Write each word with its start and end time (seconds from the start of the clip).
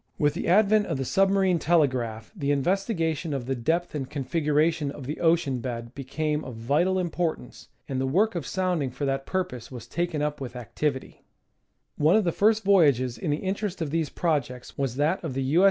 With 0.17 0.33
the 0.33 0.47
advent 0.47 0.87
of 0.87 0.97
the 0.97 1.05
submarine 1.05 1.59
telegraph 1.59 2.31
the 2.35 2.49
investigation 2.49 3.35
of 3.35 3.45
the 3.45 3.53
depth 3.53 3.93
and 3.93 4.09
configuration 4.09 4.89
of 4.89 5.05
the 5.05 5.19
ocean 5.19 5.59
bed 5.59 5.93
became 5.93 6.43
of 6.43 6.55
vital 6.55 6.97
importance, 6.97 7.67
and 7.87 8.01
the 8.01 8.07
work 8.07 8.33
of 8.33 8.47
sounding 8.47 8.89
for 8.89 9.05
that 9.05 9.27
purpose 9.27 9.69
was 9.69 9.85
taken 9.85 10.23
up 10.23 10.41
with 10.41 10.55
activity; 10.55 11.21
one 11.97 12.15
of 12.15 12.23
the 12.23 12.31
first 12.31 12.63
voyages 12.63 13.15
in 13.15 13.29
the 13.29 13.37
interest 13.45 13.79
of 13.79 13.91
these 13.91 14.09
projects 14.09 14.75
was 14.75 14.95
that 14.95 15.23
of 15.23 15.35
the 15.35 15.43
U. 15.43 15.59